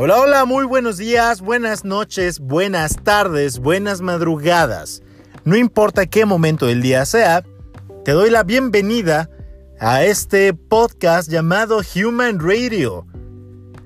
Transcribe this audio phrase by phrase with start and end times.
[0.00, 5.02] Hola, hola, muy buenos días, buenas noches, buenas tardes, buenas madrugadas.
[5.42, 7.44] No importa qué momento del día sea,
[8.04, 9.28] te doy la bienvenida
[9.80, 13.08] a este podcast llamado Human Radio.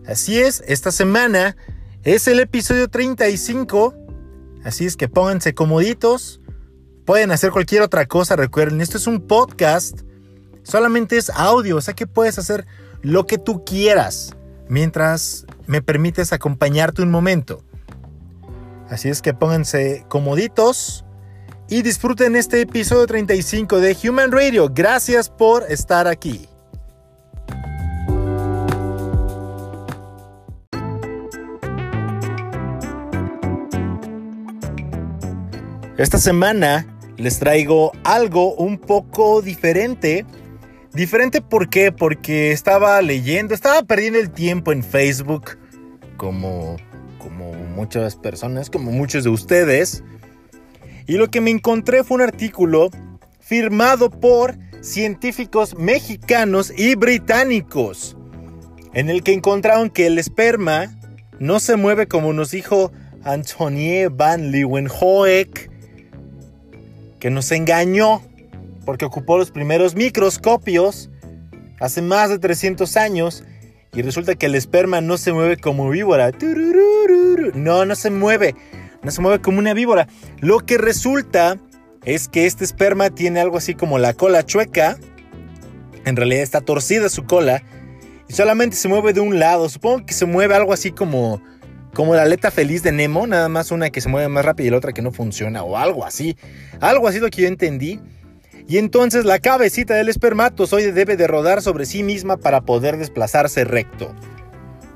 [0.07, 1.57] Así es, esta semana
[2.03, 3.95] es el episodio 35,
[4.65, 6.43] así es que pónganse comoditos,
[7.07, 10.03] pueden hacer cualquier otra cosa, recuerden, esto es un podcast,
[10.63, 12.67] solamente es audio, o sea que puedes hacer
[13.01, 14.37] lo que tú quieras
[14.69, 17.65] mientras me permites acompañarte un momento.
[18.91, 21.07] Así es que pónganse comoditos
[21.67, 24.69] y disfruten este episodio 35 de Human Radio.
[24.69, 26.47] Gracias por estar aquí.
[35.97, 40.27] Esta semana les traigo algo un poco diferente
[40.95, 41.91] Diferente ¿por qué?
[41.91, 45.57] Porque estaba leyendo, estaba perdiendo el tiempo en Facebook,
[46.23, 46.77] como,
[47.19, 50.05] como muchas personas, como muchos de ustedes.
[51.09, 52.91] Y lo que me encontré fue un artículo
[53.41, 58.17] firmado por científicos mexicanos y británicos,
[58.95, 60.97] en el que encontraron que el esperma
[61.41, 62.93] no se mueve como nos dijo
[63.25, 65.71] Antonie van Leeuwenhoek,
[67.19, 68.23] que nos engañó
[68.87, 71.11] porque ocupó los primeros microscopios
[71.81, 73.43] hace más de 300 años
[73.95, 76.31] y resulta que el esperma no se mueve como víbora.
[77.55, 78.55] No, no se mueve.
[79.03, 80.09] No se mueve como una víbora.
[80.41, 81.59] Lo que resulta
[82.05, 84.97] es que este esperma tiene algo así como la cola chueca.
[86.07, 87.63] En realidad está torcida su cola
[88.29, 89.69] y solamente se mueve de un lado.
[89.69, 91.43] Supongo que se mueve algo así como
[91.93, 94.71] como la aleta feliz de Nemo, nada más una que se mueve más rápido y
[94.71, 96.39] la otra que no funciona o algo así.
[96.81, 98.01] Algo así lo que yo entendí
[98.73, 103.65] y entonces la cabecita del espermatozoide debe de rodar sobre sí misma para poder desplazarse
[103.65, 104.15] recto.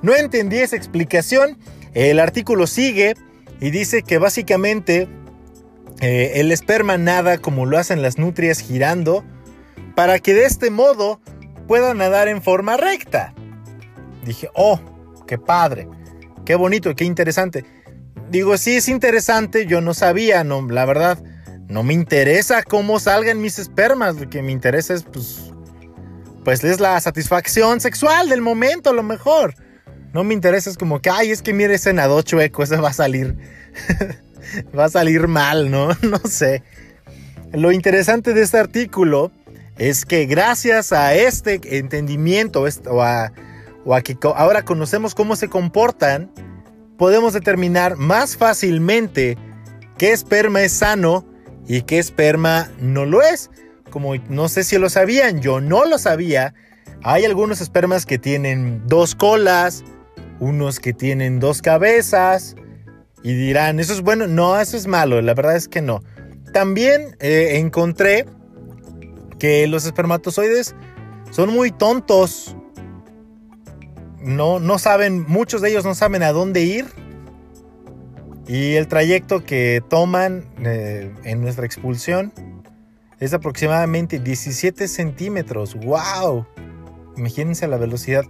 [0.01, 1.59] No entendí esa explicación,
[1.93, 3.17] el artículo sigue
[3.61, 5.09] y dice que básicamente
[6.01, 9.27] eh, el esperma nada como lo hacen las nutrias girando
[9.95, 11.21] para que de este modo
[11.69, 13.35] pueda nadar en forma recta.
[14.25, 14.81] Dije, oh,
[15.27, 15.87] qué padre,
[16.47, 17.67] qué bonito, qué interesante.
[18.31, 21.23] Digo, sí es interesante, yo no sabía, no, la verdad
[21.69, 25.53] no me interesa cómo salgan mis espermas, lo que me interesa es pues
[26.45, 29.55] pues es la satisfacción sexual del momento, a lo mejor.
[30.13, 32.91] No me interesa es como que, ay, es que mire ese nado chueco, ese va
[32.91, 33.37] a salir
[34.79, 35.89] va a salir mal, ¿no?
[36.03, 36.63] No sé.
[37.53, 39.33] Lo interesante de este artículo
[39.77, 43.33] es que gracias a este entendimiento o a,
[43.85, 46.31] o a que ahora conocemos cómo se comportan,
[46.97, 49.37] podemos determinar más fácilmente
[49.99, 51.27] qué esperma es sano
[51.67, 53.51] y qué esperma no lo es.
[53.91, 56.55] Como no sé si lo sabían, yo no lo sabía.
[57.03, 59.85] Hay algunos espermas que tienen dos colas,
[60.41, 62.57] unos que tienen dos cabezas
[63.23, 64.27] y dirán, ¿eso es bueno?
[64.27, 66.03] No, eso es malo, la verdad es que no.
[66.53, 68.27] También eh, encontré
[69.39, 70.75] que los espermatozoides
[71.31, 72.57] son muy tontos.
[74.21, 76.87] No, no saben, muchos de ellos no saben a dónde ir
[78.49, 82.33] y el trayecto que toman eh, en nuestra expulsión
[83.19, 85.75] es aproximadamente 17 centímetros.
[85.75, 86.47] ¡Wow!
[87.17, 88.25] Imagínense la velocidad.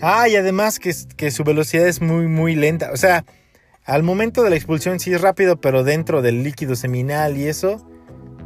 [0.00, 2.90] Ah, y además que, que, su velocidad es muy, muy lenta.
[2.92, 3.24] O sea,
[3.84, 7.84] al momento de la expulsión sí es rápido, pero dentro del líquido seminal y eso,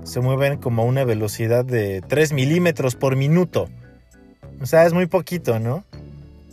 [0.04, 3.68] se mueven como a una velocidad de 3 milímetros por minuto.
[4.60, 5.84] O sea, es muy poquito, ¿no?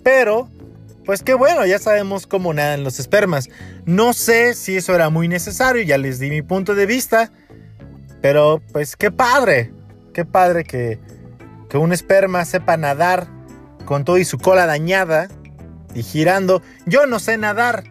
[0.03, 0.49] Pero
[1.09, 3.49] pues qué bueno, ya sabemos cómo nadan los espermas.
[3.83, 7.31] No sé si eso era muy necesario, ya les di mi punto de vista.
[8.21, 9.73] Pero pues qué padre,
[10.13, 10.99] qué padre que,
[11.67, 13.25] que un esperma sepa nadar
[13.85, 15.29] con todo y su cola dañada
[15.95, 16.61] y girando.
[16.85, 17.85] Yo no sé nadar.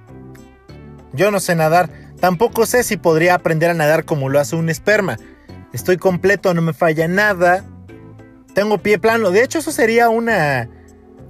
[1.12, 1.90] Yo no sé nadar.
[2.20, 5.18] Tampoco sé si podría aprender a nadar como lo hace un esperma.
[5.72, 7.64] Estoy completo, no me falla nada.
[8.54, 9.32] Tengo pie plano.
[9.32, 10.68] De hecho, eso sería una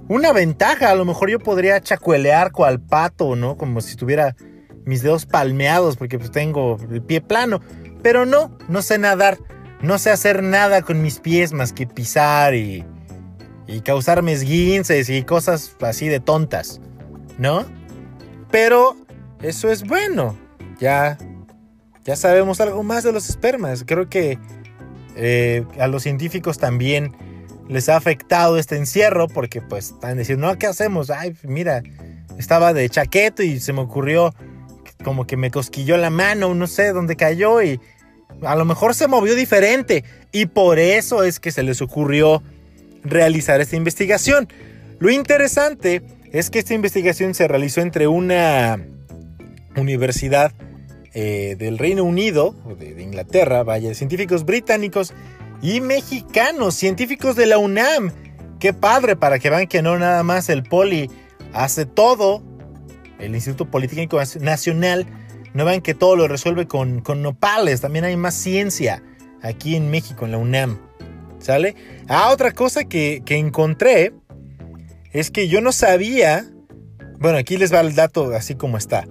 [0.09, 0.89] una ventaja.
[0.89, 3.55] A lo mejor yo podría chacuelear cual pato, ¿no?
[3.55, 4.35] Como si tuviera
[4.83, 7.61] mis dedos palmeados porque pues tengo el pie plano.
[8.01, 9.37] Pero no, no sé nadar.
[9.81, 12.83] No sé hacer nada con mis pies más que pisar y,
[13.65, 16.81] y causarme esguinces y cosas así de tontas,
[17.37, 17.65] ¿no?
[18.51, 18.97] Pero
[19.41, 20.37] eso es bueno.
[20.79, 21.17] Ya,
[22.03, 23.85] ya sabemos algo más de los espermas.
[23.85, 24.37] Creo que
[25.15, 27.13] eh, a los científicos también
[27.69, 31.11] les ha afectado este encierro porque pues están diciendo, no, ¿qué hacemos?
[31.11, 31.83] Ay, mira,
[32.37, 34.33] estaba de chaqueto y se me ocurrió
[35.03, 37.79] como que me cosquilló la mano, no sé dónde cayó y
[38.41, 42.41] a lo mejor se movió diferente y por eso es que se les ocurrió
[43.03, 44.49] realizar esta investigación.
[44.97, 46.01] Lo interesante
[46.31, 48.79] es que esta investigación se realizó entre una
[49.75, 50.51] universidad
[51.13, 55.13] eh, del Reino Unido, de, de Inglaterra, vaya, científicos británicos
[55.61, 58.11] y mexicanos, científicos de la UNAM.
[58.59, 61.09] Qué padre para que vean que no nada más el poli
[61.53, 62.43] hace todo,
[63.19, 65.05] el Instituto Politécnico Nacional,
[65.53, 69.03] no vean que todo lo resuelve con, con nopales, también hay más ciencia
[69.41, 70.79] aquí en México, en la UNAM.
[71.39, 71.75] ¿Sale?
[72.09, 74.13] Ah, otra cosa que, que encontré
[75.13, 76.45] es que yo no sabía,
[77.17, 79.07] bueno, aquí les va el dato así como está.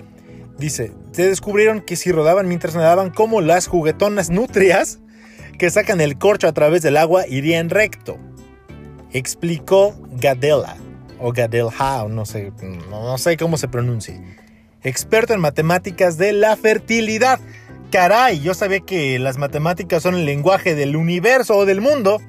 [0.58, 5.00] Dice, se descubrieron que si rodaban mientras nadaban como las juguetonas nutrias
[5.58, 8.18] que sacan el corcho a través del agua irían recto.
[9.12, 10.76] Explicó Gadella,
[11.18, 12.52] o Gadelha, no sé,
[12.90, 14.20] no sé cómo se pronuncie.
[14.82, 17.40] Experto en matemáticas de la fertilidad.
[17.90, 22.20] Caray, yo sabía que las matemáticas son el lenguaje del universo o del mundo.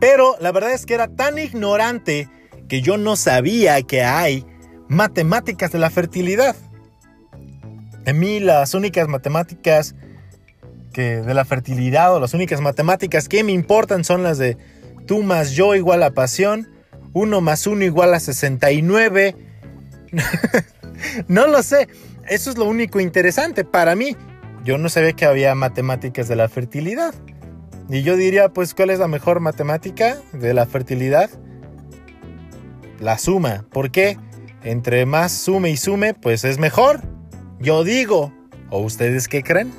[0.00, 2.28] Pero la verdad es que era tan ignorante
[2.68, 4.44] que yo no sabía que hay
[4.88, 6.56] matemáticas de la fertilidad.
[8.04, 9.94] A mí las únicas matemáticas
[10.92, 14.56] que de la fertilidad o las únicas matemáticas que me importan son las de
[15.06, 16.68] tú más yo igual a pasión,
[17.12, 19.34] 1 más 1 igual a 69.
[21.28, 21.88] no lo sé,
[22.28, 24.16] eso es lo único interesante para mí.
[24.64, 27.14] Yo no sabía que había matemáticas de la fertilidad.
[27.88, 31.30] Y yo diría, pues, ¿cuál es la mejor matemática de la fertilidad?
[33.00, 33.64] La suma.
[33.72, 34.16] ¿Por qué?
[34.62, 37.02] Entre más sume y sume, pues es mejor.
[37.58, 38.32] Yo digo.
[38.70, 39.72] ¿O ustedes qué creen?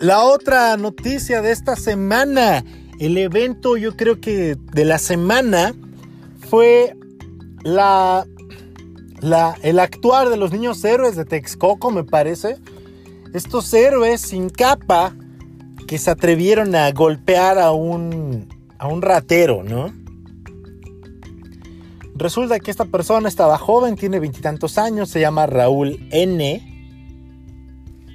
[0.00, 2.64] La otra noticia de esta semana,
[2.98, 5.74] el evento yo creo que de la semana
[6.48, 6.96] fue
[7.64, 8.26] la,
[9.20, 12.56] la, el actuar de los niños héroes de Texcoco, me parece.
[13.34, 15.14] Estos héroes sin capa
[15.86, 18.48] que se atrevieron a golpear a un,
[18.78, 19.92] a un ratero, ¿no?
[22.14, 26.69] Resulta que esta persona estaba joven, tiene veintitantos años, se llama Raúl N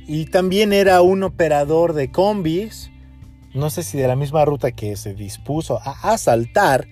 [0.08, 2.92] y también era un operador de combis,
[3.54, 6.88] no sé si de la misma ruta que se dispuso a asaltar,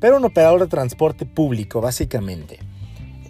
[0.00, 2.58] pero un operador de transporte público, básicamente.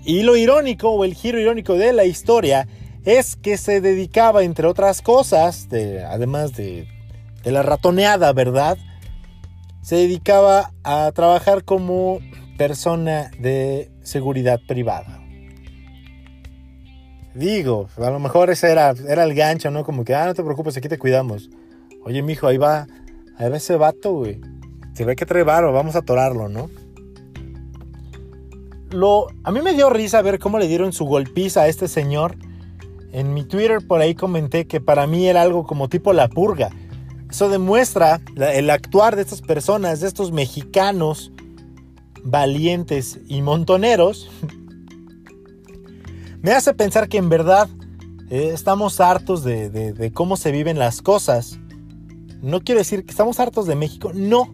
[0.05, 2.67] Y lo irónico, o el giro irónico de la historia,
[3.05, 5.69] es que se dedicaba, entre otras cosas,
[6.09, 6.87] además de,
[7.43, 8.79] de la ratoneada, ¿verdad?
[9.83, 12.21] Se dedicaba a trabajar como
[12.57, 15.22] persona de seguridad privada.
[17.35, 19.85] Digo, a lo mejor ese era, era el gancho, ¿no?
[19.85, 21.49] Como que, ah, no te preocupes, aquí te cuidamos.
[22.05, 22.87] Oye, mijo, ahí va,
[23.39, 24.41] ahí va ese vato, güey.
[24.95, 26.69] Se ve que trae varo, vamos a atorarlo, ¿no?
[28.91, 32.37] Lo, a mí me dio risa ver cómo le dieron su golpiza a este señor.
[33.13, 36.71] En mi Twitter por ahí comenté que para mí era algo como tipo la purga.
[37.31, 41.33] Eso demuestra el actuar de estas personas, de estos mexicanos
[42.23, 44.31] valientes y montoneros,
[46.43, 47.69] me hace pensar que en verdad
[48.29, 51.59] eh, estamos hartos de, cómo se viven las cosas.
[52.41, 54.53] No quiero decir que estamos hartos de México, no.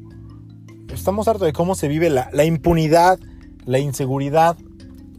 [0.93, 3.19] Estamos hartos de cómo se vive la, impunidad,
[3.65, 4.57] la inseguridad,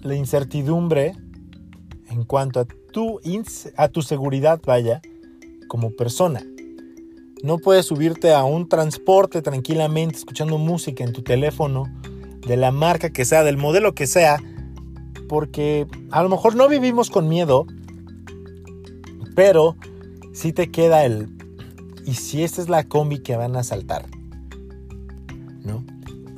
[0.02, 1.14] la incertidumbre
[2.12, 5.02] en cuanto a tu seguridad, vaya,
[5.68, 6.44] como persona.
[7.42, 11.86] No puedes subirte a un transporte tranquilamente escuchando música en tu teléfono,
[12.46, 14.42] de la marca que sea, del modelo que sea,
[15.30, 17.66] porque a lo mejor no vivimos con miedo,
[19.36, 19.78] pero
[20.34, 21.30] sí te queda el,
[22.06, 24.06] ¿y si esta es la combi que van a saltar?
[25.64, 25.86] ¿No?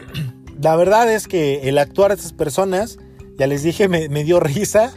[0.62, 3.00] La verdad es que el actuar de estas personas,
[3.40, 4.94] ya les dije, me, dio risa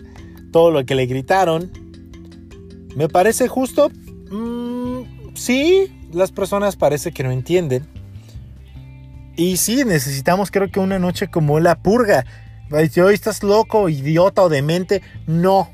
[0.53, 1.71] todo lo que le gritaron.
[2.95, 3.91] ¿Me parece justo?
[4.31, 7.87] Mm, sí, las personas parece que no entienden.
[9.37, 12.27] Y sí, necesitamos creo que una noche como la purga.
[12.91, 15.71] Si hoy estás loco, idiota o demente, no.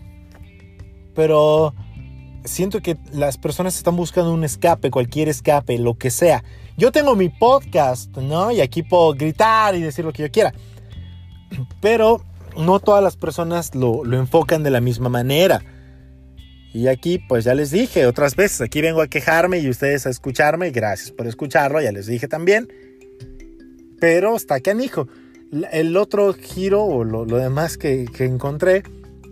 [1.14, 1.75] Pero
[2.44, 6.44] siento que las personas están buscando un escape, cualquier escape, lo que sea.
[6.76, 8.50] Yo tengo mi podcast, ¿no?
[8.50, 10.52] Y aquí puedo gritar y decir lo que yo quiera.
[11.80, 12.23] Pero
[12.56, 15.62] no todas las personas lo, lo enfocan de la misma manera.
[16.73, 20.11] Y aquí, pues ya les dije otras veces, aquí vengo a quejarme y ustedes a
[20.11, 20.70] escucharme.
[20.70, 22.68] Gracias por escucharlo, ya les dije también.
[23.99, 25.09] Pero está canijo.
[25.52, 28.85] El otro giro o lo, demás que, encontré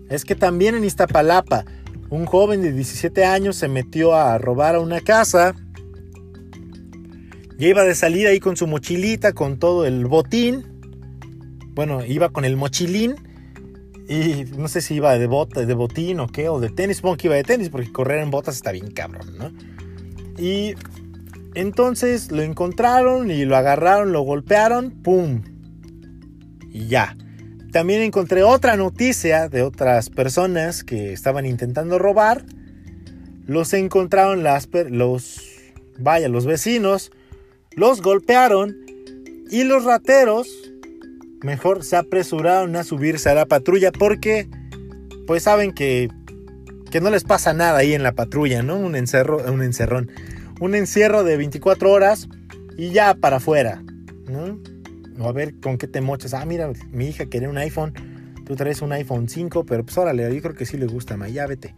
[0.08, 1.64] es que también en Iztapalapa
[2.10, 5.54] un joven de 17 años se metió a robar a una casa.
[7.58, 10.64] Ya iba de salida ahí con su mochilita, con todo el botín.
[11.74, 13.14] Bueno, iba con el mochilín.
[14.08, 16.96] Y no sé si iba de, bota, de botín o qué, o de tenis.
[16.96, 19.52] Supongo que iba de tenis, porque correr en botas está bien cabrón, ¿no?
[20.42, 20.74] Y
[21.54, 25.42] entonces lo encontraron y lo agarraron, lo golpearon, ¡pum!
[26.70, 27.16] Y ya.
[27.72, 32.44] También encontré otra noticia de otras personas que estaban intentando robar.
[33.46, 35.42] Los encontraron las, los,
[35.98, 37.12] vaya, los vecinos,
[37.72, 38.76] los golpearon
[39.50, 40.48] y los rateros
[41.42, 44.48] mejor se apresuraron a subirse a la patrulla porque
[45.26, 46.08] pues saben que,
[46.90, 48.76] que no les pasa nada ahí en la patrulla, ¿no?
[48.76, 50.10] Un encerro, un encerrón,
[50.60, 52.28] un encierro de 24 horas
[52.76, 53.82] y ya para afuera,
[54.26, 54.58] ¿no?
[55.26, 56.34] A ver con qué te mochas.
[56.34, 57.92] Ah, mira, mi hija quería un iPhone.
[58.46, 61.32] Tú traes un iPhone 5, pero pues órale, yo creo que sí le gusta más.
[61.32, 61.74] Ya vete.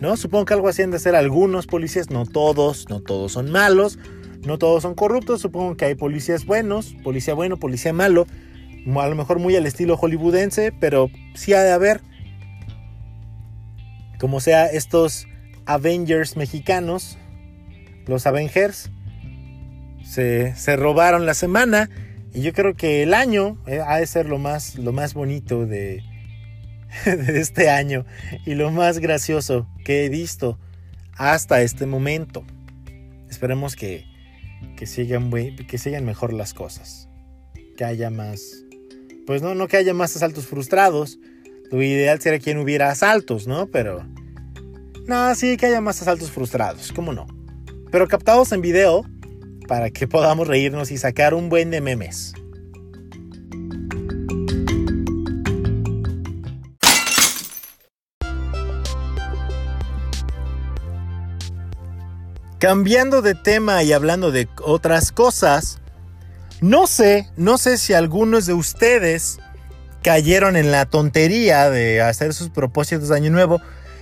[0.00, 0.16] ¿No?
[0.16, 3.98] Supongo que algo así han de hacer algunos policías, no todos, no todos son malos,
[4.46, 5.40] no todos son corruptos.
[5.40, 8.26] Supongo que hay policías buenos, policía bueno, policía malo.
[8.96, 12.00] A lo mejor muy al estilo hollywoodense, pero sí ha de haber.
[14.20, 15.26] Como sea, estos
[15.66, 17.18] Avengers mexicanos,
[18.06, 18.90] los Avengers,
[20.04, 21.90] se, se robaron la semana
[22.38, 25.66] y yo creo que el año eh, ha de ser lo más, lo más bonito
[25.66, 26.04] de,
[27.04, 28.06] de este año
[28.46, 30.56] y lo más gracioso que he visto
[31.16, 32.44] hasta este momento.
[33.28, 34.04] Esperemos que,
[34.76, 37.08] que, sigan, que sigan mejor las cosas.
[37.76, 38.62] Que haya más...
[39.26, 41.18] Pues no, no que haya más asaltos frustrados.
[41.72, 43.66] Lo ideal sería que hubiera asaltos, ¿no?
[43.66, 44.06] Pero...
[45.08, 47.26] No, sí que haya más asaltos frustrados, ¿cómo no?
[47.90, 49.04] Pero captados en video
[49.68, 52.32] para que podamos reírnos y sacar un buen de memes.
[62.58, 65.78] Cambiando de tema y hablando de otras cosas,
[66.60, 69.38] no sé, no sé si algunos de ustedes
[70.02, 73.60] cayeron en la tontería de hacer sus propósitos de año nuevo.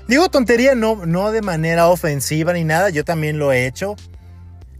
[0.08, 3.96] Digo tontería no, no de manera ofensiva ni nada, yo también lo he hecho.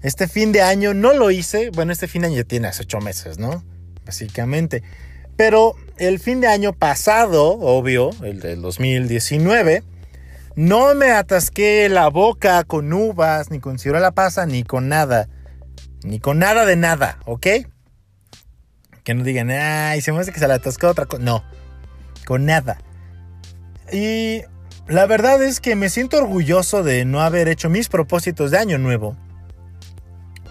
[0.06, 1.70] Este fin de año no lo hice.
[1.70, 3.64] Bueno, este fin de año ya tiene ocho meses, ¿no?
[4.04, 4.84] Básicamente.
[5.36, 9.82] Pero el fin de año pasado, obvio, el del 2019,
[10.54, 15.28] no me atasqué la boca con uvas, ni con ciruela pasa, ni con nada.
[16.04, 17.46] Ni con nada de nada, ¿ok?
[19.02, 21.24] Que no digan, ay, se me hace que se le atascó otra cosa.
[21.24, 21.42] No,
[22.26, 22.78] con nada.
[23.92, 24.42] Y
[24.86, 28.78] la verdad es que me siento orgulloso de no haber hecho mis propósitos de año
[28.78, 29.16] nuevo.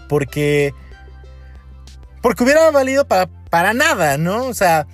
[0.08, 0.74] Porque.
[2.22, 4.44] Porque hubiera valido para, para nada, ¿no?
[4.46, 4.86] O sea,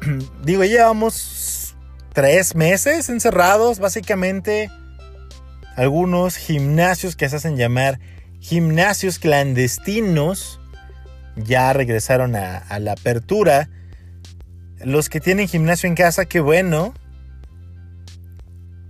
[0.42, 1.74] digo, llevamos
[2.12, 4.70] tres meses encerrados, básicamente.
[5.76, 7.98] Algunos gimnasios que se hacen llamar
[8.40, 10.58] gimnasios clandestinos
[11.36, 13.68] ya regresaron a, a la apertura.
[14.78, 16.94] Los que tienen gimnasio en casa, qué bueno.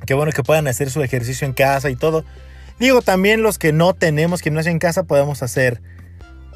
[0.06, 2.24] Qué bueno que puedan hacer su ejercicio en casa y todo.
[2.78, 5.80] Digo, también los que no tenemos gimnasio en casa podemos hacer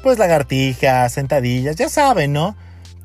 [0.03, 2.55] pues lagartijas, sentadillas, ya saben, ¿no?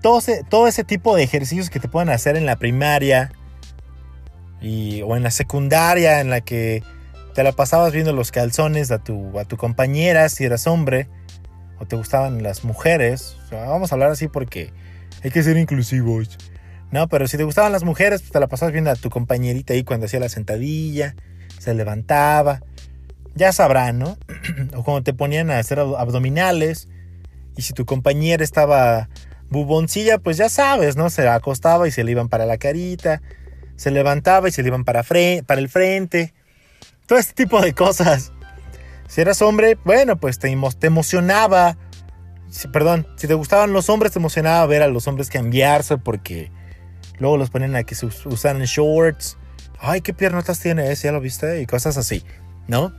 [0.02, 3.32] Todo ese, todo ese tipo de ejercicios que te pueden hacer en la primaria
[4.60, 6.82] y, o en la secundaria en la que
[7.34, 11.08] te la pasabas viendo los calzones a tu, a tu compañera si eras hombre
[11.78, 13.36] o te gustaban las mujeres.
[13.50, 14.72] vamos a hablar así porque
[15.22, 16.38] hay que ser inclusivos.
[16.90, 19.74] No, pero si te gustaban las mujeres, pues te la pasabas viendo a tu compañerita
[19.74, 21.14] ahí cuando hacía la sentadilla,
[21.58, 22.60] se levantaba
[23.36, 24.18] ya sabrán, ¿no?
[24.74, 26.88] o cuando te ponían a hacer abdominales
[27.56, 29.08] y si tu compañera estaba
[29.50, 31.10] buboncilla, pues ya sabes, ¿no?
[31.10, 33.22] Se acostaba y se le iban para la carita,
[33.76, 36.34] se levantaba y se le iban para, para el frente,
[37.06, 38.32] todo este tipo de cosas.
[39.08, 41.76] Si eras hombre, bueno, pues te, emocionaba,
[42.72, 46.50] perdón, si te gustaban los hombres, te emocionaba ver a los hombres cambiarse porque
[47.18, 49.38] luego los ponen a que se usaran shorts.
[49.78, 52.24] Ay, qué piernotas tiene ese, ya lo viste, y cosas así,
[52.66, 52.92] ¿no?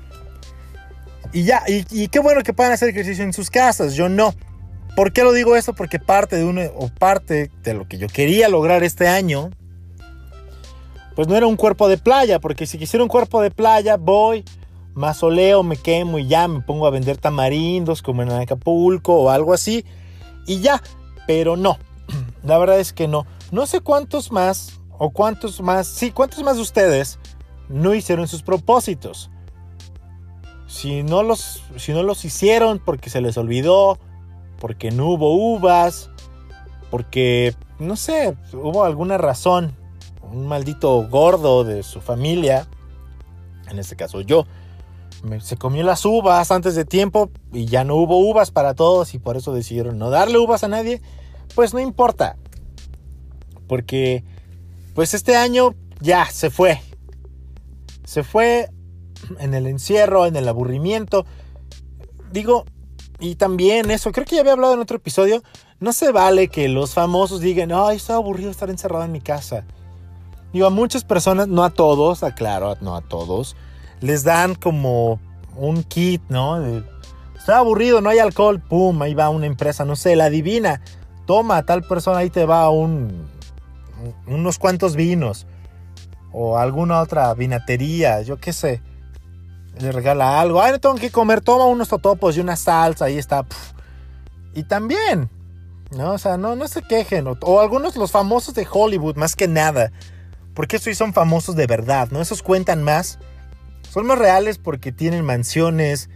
[1.34, 4.34] Y ya, y, qué bueno que puedan hacer ejercicio en sus casas, yo no.
[4.96, 5.74] ¿Por qué lo digo esto?
[5.74, 9.52] Porque parte de uno, o parte de lo que yo quería lograr este año,
[11.16, 14.44] pues no era un cuerpo de playa, porque si quisiera un cuerpo de playa, voy,
[14.94, 19.54] masoleo, me quemo y ya me pongo a vender tamarindos como en Acapulco o algo
[19.54, 19.86] así,
[20.48, 20.82] y ya,
[21.28, 21.78] pero no,
[22.44, 23.28] la verdad es que no.
[23.52, 27.20] No sé cuántos más, o cuántos más, sí, cuántos más de ustedes
[27.70, 29.30] no hicieron sus propósitos
[30.68, 33.98] si no los, si no los hicieron porque se les olvidó,
[34.60, 36.10] porque no hubo uvas,
[36.92, 39.74] porque, no sé, hubo alguna razón,
[40.22, 42.68] un maldito gordo de su familia,
[43.70, 44.46] en este caso yo,
[45.42, 49.20] se comió las uvas antes de tiempo y ya no hubo uvas para todos y
[49.20, 51.02] por eso decidieron no darle uvas a nadie,
[51.56, 52.38] pues no importa.
[53.68, 54.24] Porque
[54.94, 56.82] pues este año ya se fue.
[58.06, 58.70] Se fue
[59.40, 61.26] en el encierro, en el aburrimiento.
[62.32, 62.66] Digo,
[63.20, 65.42] y también eso, creo que ya había hablado en otro episodio,
[65.80, 69.22] no se vale que los famosos digan, ay, estoy aburrido de estar encerrado en mi
[69.22, 69.66] casa.
[70.54, 73.56] Digo, a muchas personas, no a todos, aclaro, no a todos,
[74.02, 75.20] les dan como
[75.56, 76.64] un kit, ¿no?
[77.38, 80.82] estoy aburrido, no hay alcohol, pum, ahí va una empresa, no sé, la adivina,
[81.26, 83.28] toma, tal persona ahí te va un,
[84.28, 85.48] unos cuantos vinos
[86.32, 88.82] o alguna otra vinatería, yo qué sé.
[89.80, 93.18] Le regala algo, ay, no tengo que comer, toma unos totopos y una salsa, ahí
[93.18, 93.46] está.
[94.54, 95.30] Y también,
[95.92, 96.14] ¿no?
[96.14, 97.28] O sea, no, no se quejen.
[97.42, 99.92] O, algunos, los famosos de Hollywood, más que nada.
[100.56, 102.22] Porque esos son famosos de verdad, ¿no?
[102.22, 103.20] Esos cuentan más.
[103.92, 106.10] Son más reales porque tienen mansiones,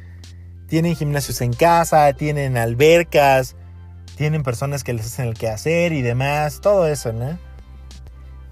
[0.68, 3.56] tienen gimnasios en casa, tienen albercas,
[4.18, 7.38] tienen personas que les hacen el quehacer y demás, todo eso, ¿no?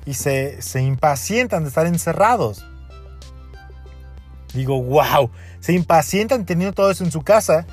[0.06, 2.66] Y se, se impacientan de estar encerrados.
[4.54, 5.30] Digo, wow,
[5.60, 7.66] se impacientan teniendo todo eso en su casa.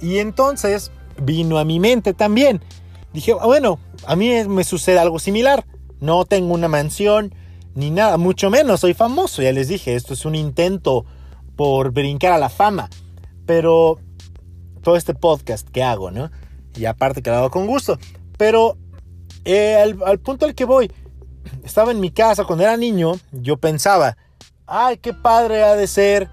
[0.00, 2.62] Y entonces vino a mi mente también.
[3.12, 5.64] Dije, bueno, a mí me sucede algo similar.
[6.00, 7.34] No tengo una mansión
[7.74, 9.42] ni nada, mucho menos soy famoso.
[9.42, 11.04] Ya les dije, esto es un intento
[11.56, 12.88] por brincar a la fama.
[13.46, 13.98] Pero
[14.82, 16.30] todo este podcast que hago, ¿no?
[16.74, 17.98] Y aparte que lo hago con gusto.
[18.36, 18.76] Pero
[19.44, 20.90] eh, al punto al que voy,
[21.64, 24.16] estaba en mi casa cuando era niño, yo pensaba,
[24.72, 26.30] ay, qué padre ha de ser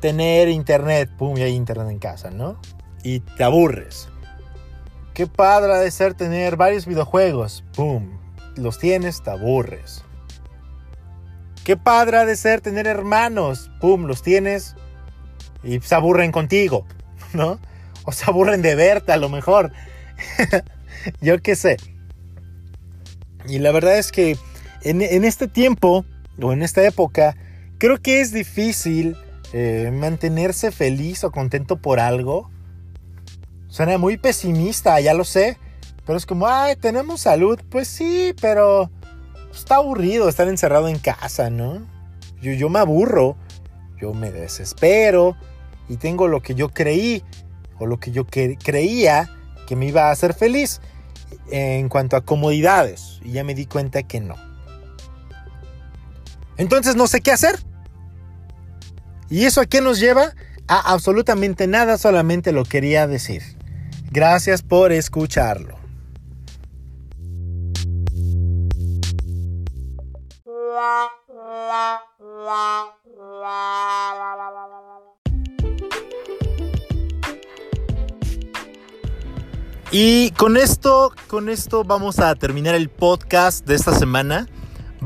[0.00, 2.58] tener internet, pum, y hay internet en casa, ¿no?
[3.02, 4.08] Y te aburres.
[5.12, 8.18] Qué padre ha de ser tener varios videojuegos, pum,
[8.56, 10.02] los tienes, te aburres.
[11.62, 14.74] Qué padre ha de ser tener hermanos, pum, los tienes
[15.62, 16.86] y se aburren contigo,
[17.34, 17.58] ¿no?
[18.04, 19.72] O se aburren de verte a lo mejor.
[21.20, 21.76] Yo qué sé.
[23.46, 24.38] Y la verdad es que
[24.82, 26.06] en, en este tiempo,
[26.40, 27.36] o en esta época,
[27.78, 29.16] creo que es difícil
[29.52, 32.50] eh, mantenerse feliz o contento por algo.
[33.68, 35.58] Suena muy pesimista, ya lo sé.
[36.06, 37.58] Pero es como, ay, tenemos salud.
[37.70, 38.90] Pues sí, pero
[39.52, 41.86] está aburrido estar encerrado en casa, ¿no?
[42.42, 43.36] Yo, yo me aburro,
[44.00, 45.36] yo me desespero
[45.88, 47.22] y tengo lo que yo creí
[47.78, 49.30] o lo que yo creía
[49.66, 50.80] que me iba a hacer feliz
[51.50, 53.20] en cuanto a comodidades.
[53.24, 54.53] Y ya me di cuenta que no.
[56.56, 57.58] Entonces no sé qué hacer.
[59.28, 60.32] ¿Y eso a qué nos lleva?
[60.68, 63.42] A absolutamente nada, solamente lo quería decir.
[64.10, 65.76] Gracias por escucharlo.
[79.96, 84.48] Y con esto, con esto vamos a terminar el podcast de esta semana.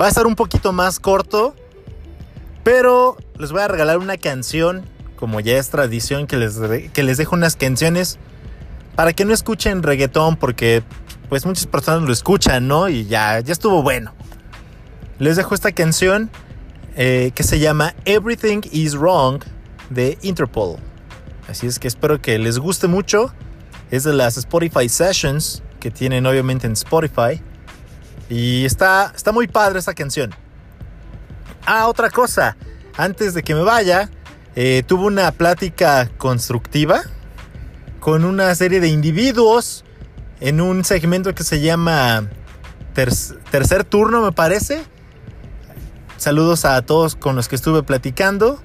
[0.00, 1.54] Va a estar un poquito más corto
[2.68, 4.84] pero les voy a regalar una canción,
[5.16, 6.58] como ya es tradición, que les,
[6.92, 8.18] que les dejo unas canciones
[8.94, 10.82] para que no escuchen reggaetón, porque
[11.30, 12.90] pues muchas personas lo escuchan, ¿no?
[12.90, 14.12] Y ya, ya estuvo bueno.
[15.18, 16.28] Les dejo esta canción
[16.94, 19.42] eh, que se llama Everything is Wrong
[19.88, 20.76] de Interpol.
[21.48, 23.32] Así es que espero que les guste mucho.
[23.90, 27.42] Es de las Spotify Sessions que tienen obviamente en Spotify.
[28.28, 30.34] Y está, está muy padre esta canción.
[31.64, 32.56] Ah, otra cosa.
[32.96, 34.10] Antes de que me vaya,
[34.56, 37.02] eh, tuve una plática constructiva
[38.00, 39.84] con una serie de individuos
[40.40, 42.28] en un segmento que se llama
[42.94, 44.82] Tercer Turno, me parece.
[46.16, 48.60] Saludos a todos con los que estuve platicando.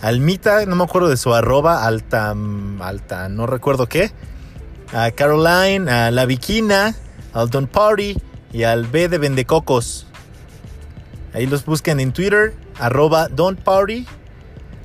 [0.00, 2.34] Almita, no me acuerdo de su arroba, alta,
[2.80, 4.12] alta, no recuerdo qué.
[4.92, 6.94] A Caroline, a La Viquina,
[7.32, 8.16] al Don Party
[8.52, 10.06] y al B de Vendecocos.
[11.34, 14.06] Ahí los buscan en Twitter, arroba don't party,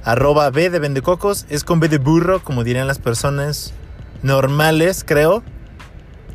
[0.04, 3.74] arroba B de vendecocos, es con B de burro, como dirían las personas
[4.22, 5.44] normales, creo.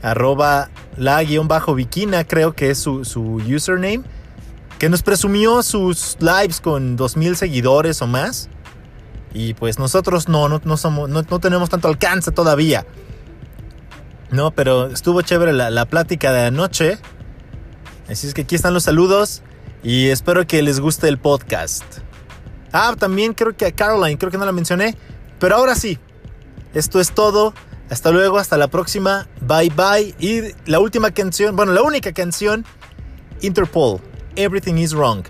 [0.02, 4.02] Arroba la guion bajo Vikina, creo que es su, username.
[4.78, 8.48] Que nos presumió sus lives con 2000 seguidores o más.
[9.34, 12.86] Y pues nosotros no, no, somos, no, tenemos tanto alcance todavía.
[14.30, 16.98] No, pero estuvo chévere la, la plática de anoche.
[18.08, 19.42] Así es que aquí están los saludos.
[19.82, 21.84] Y espero que les guste el podcast.
[22.72, 24.96] Ah, también creo que a Caroline, creo que no la mencioné.
[25.38, 25.98] Pero ahora sí.
[26.74, 27.54] Esto es todo.
[27.90, 29.28] Hasta luego, hasta la próxima.
[29.40, 30.14] Bye bye.
[30.18, 32.64] Y la última canción, bueno, la única canción,
[33.40, 34.00] Interpol.
[34.36, 35.24] Everything is wrong.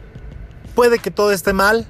[0.74, 1.86] Puede que todo esté mal,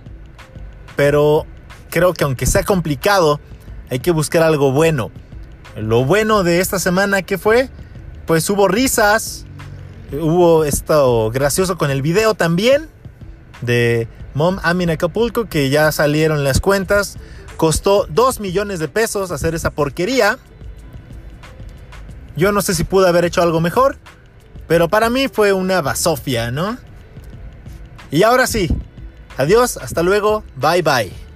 [0.96, 1.46] pero
[1.90, 3.40] creo que aunque sea complicado,
[3.90, 5.10] hay que buscar algo bueno.
[5.76, 7.70] Lo bueno de esta semana que fue,
[8.26, 9.46] pues hubo risas,
[10.12, 12.88] Hubo esto gracioso con el video también
[13.60, 17.18] de Mom I'm in Acapulco que ya salieron las cuentas.
[17.56, 20.38] Costó 2 millones de pesos hacer esa porquería.
[22.36, 23.98] Yo no sé si pude haber hecho algo mejor,
[24.66, 26.78] pero para mí fue una basofia, ¿no?
[28.10, 28.68] Y ahora sí,
[29.36, 31.27] adiós, hasta luego, bye bye.